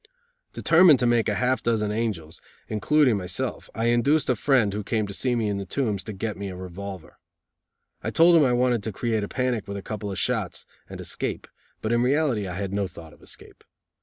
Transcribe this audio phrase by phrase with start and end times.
[0.53, 5.05] Determined to make half a dozen angels, including myself, I induced a friend, who came
[5.05, 7.19] to see me in the Tombs, to get me a revolver.
[8.03, 10.99] I told him I wanted to create a panic with a couple of shots, and
[10.99, 11.47] escape,
[11.83, 13.63] but in reality I had no thought of escape.